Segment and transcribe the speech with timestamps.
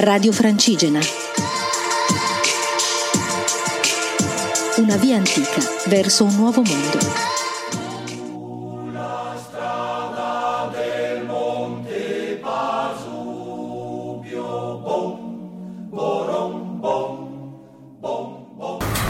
[0.00, 1.00] Radio Francigena.
[4.76, 6.98] Una via antica verso un nuovo mondo.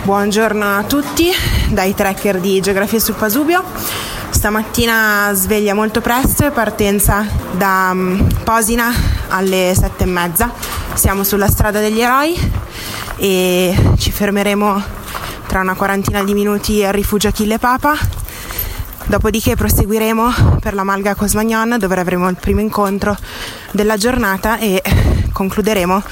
[0.05, 1.29] Buongiorno a tutti
[1.71, 4.08] dai tracker di Geografia sul Pasubio.
[4.31, 8.93] Stamattina sveglia molto presto e partenza da mm, Posina
[9.29, 10.53] alle sette e mezza.
[10.95, 12.37] Siamo sulla strada degli eroi
[13.17, 14.83] e ci fermeremo
[15.47, 17.97] tra una quarantina di minuti al rifugio Achille Papa.
[19.07, 23.17] Dopodiché proseguiremo per la Malga Cosmagnon dove avremo il primo incontro
[23.73, 24.83] della giornata e
[25.33, 26.03] concluderemo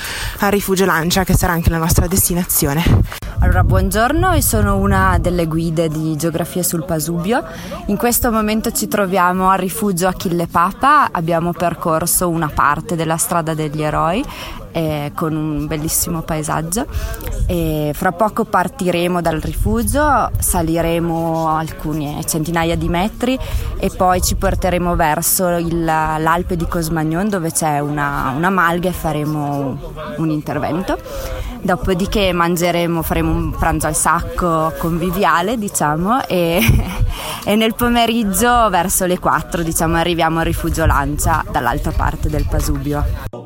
[0.40, 2.82] al rifugio Lancia che sarà anche la nostra destinazione.
[3.40, 7.44] Allora, buongiorno, io sono una delle guide di Geografia sul Pasubio.
[7.86, 13.54] In questo momento ci troviamo al rifugio Achille Papa, abbiamo percorso una parte della strada
[13.54, 14.24] degli eroi
[14.76, 16.86] eh, con un bellissimo paesaggio.
[17.46, 23.38] E fra poco partiremo dal rifugio, saliremo alcune centinaia di metri
[23.78, 28.92] e poi ci porteremo verso il, l'Alpe di Cosmagnon dove c'è una, una malga e
[28.92, 29.78] faremo
[30.18, 30.98] un intervento.
[31.62, 36.60] Dopodiché mangeremo, faremo un pranzo al sacco conviviale, diciamo, e,
[37.44, 43.45] e nel pomeriggio verso le 4 diciamo, arriviamo al rifugio Lancia dall'altra parte del Pasubio.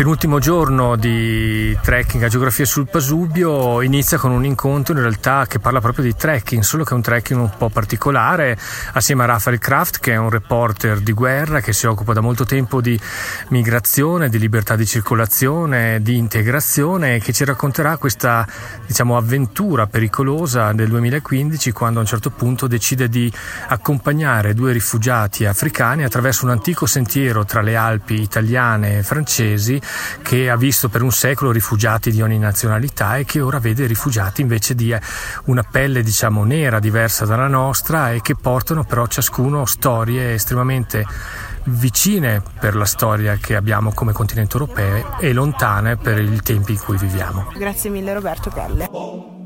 [0.00, 5.58] Penultimo giorno di trekking a geografia sul Pasubio inizia con un incontro in realtà che
[5.58, 8.56] parla proprio di trekking, solo che è un trekking un po' particolare,
[8.94, 12.46] assieme a Rafael Kraft che è un reporter di guerra che si occupa da molto
[12.46, 12.98] tempo di
[13.48, 18.48] migrazione, di libertà di circolazione, di integrazione e che ci racconterà questa
[18.86, 23.30] diciamo, avventura pericolosa del 2015 quando a un certo punto decide di
[23.68, 29.88] accompagnare due rifugiati africani attraverso un antico sentiero tra le Alpi italiane e francesi
[30.22, 34.40] che ha visto per un secolo rifugiati di ogni nazionalità e che ora vede rifugiati
[34.40, 35.00] invece di eh,
[35.44, 41.04] una pelle diciamo nera diversa dalla nostra e che portano però ciascuno storie estremamente
[41.64, 46.78] vicine per la storia che abbiamo come continente europeo e lontane per i tempi in
[46.78, 47.52] cui viviamo.
[47.54, 49.39] Grazie mille Roberto Pelle.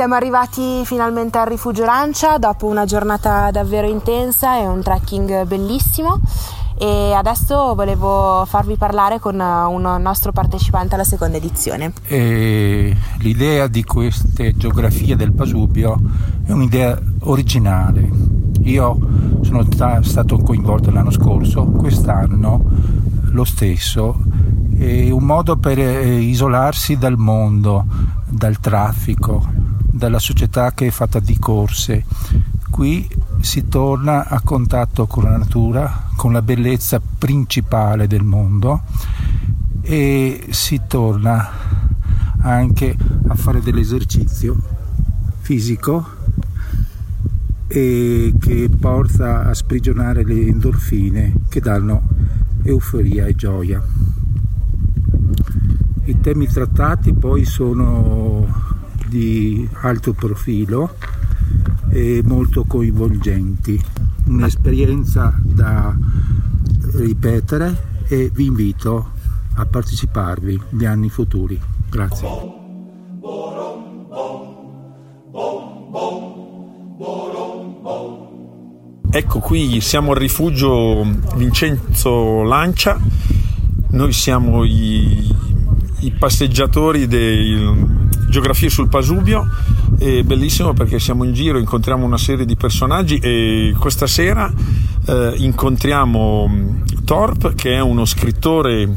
[0.00, 6.22] Siamo arrivati finalmente al rifugio Lancia dopo una giornata davvero intensa e un trekking bellissimo
[6.78, 11.92] e adesso volevo farvi parlare con un nostro partecipante alla seconda edizione.
[12.06, 16.00] E l'idea di queste geografie del Pasubio
[16.46, 18.08] è un'idea originale.
[18.62, 18.98] Io
[19.42, 19.66] sono
[20.00, 22.64] stato coinvolto l'anno scorso, quest'anno
[23.32, 24.18] lo stesso.
[24.78, 27.84] È un modo per eh, isolarsi dal mondo,
[28.30, 29.59] dal traffico,
[29.90, 32.04] dalla società che è fatta di corse.
[32.70, 33.08] Qui
[33.40, 38.82] si torna a contatto con la natura, con la bellezza principale del mondo
[39.82, 41.48] e si torna
[42.42, 42.96] anche
[43.28, 44.56] a fare dell'esercizio
[45.40, 46.18] fisico
[47.66, 52.02] e che porta a sprigionare le endorfine che danno
[52.62, 53.82] euforia e gioia.
[56.04, 58.79] I temi trattati poi sono
[59.10, 60.94] di alto profilo
[61.90, 63.78] e molto coinvolgenti.
[64.26, 65.94] Un'esperienza da
[66.94, 69.10] ripetere e vi invito
[69.54, 71.60] a parteciparvi negli anni futuri.
[71.90, 72.28] Grazie.
[79.12, 81.04] Ecco qui siamo al rifugio
[81.34, 82.96] Vincenzo Lancia,
[83.90, 85.34] noi siamo i,
[86.00, 89.46] i passeggiatori del Geografie sul Pasubio,
[89.98, 94.50] è bellissimo perché siamo in giro, incontriamo una serie di personaggi e questa sera
[95.06, 98.88] eh, incontriamo mm, Thorpe che è uno scrittore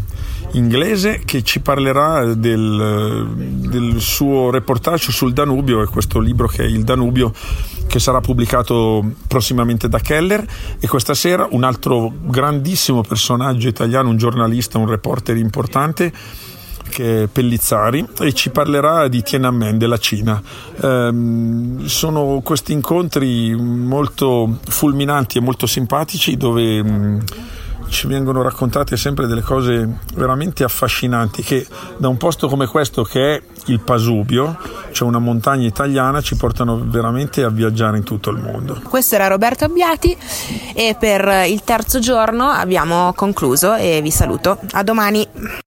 [0.53, 6.67] inglese che ci parlerà del, del, suo reportage sul Danubio e questo libro che è
[6.67, 7.33] Il Danubio
[7.87, 10.45] che sarà pubblicato prossimamente da Keller.
[10.79, 16.11] E questa sera un altro grandissimo personaggio italiano, un giornalista, un reporter importante
[16.99, 20.41] è Pellizzari e ci parlerà di Tiananmen, della Cina.
[20.81, 27.21] Um, sono questi incontri molto fulminanti e molto simpatici dove um,
[27.93, 31.65] ci vengono raccontate sempre delle cose veramente affascinanti che
[31.97, 34.57] da un posto come questo che è il Pasubio,
[34.91, 38.81] cioè una montagna italiana, ci portano veramente a viaggiare in tutto il mondo.
[38.89, 40.17] Questo era Roberto Abbiati
[40.73, 44.59] e per il terzo giorno abbiamo concluso e vi saluto.
[44.71, 45.61] A domani.